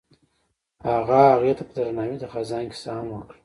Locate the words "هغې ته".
1.33-1.63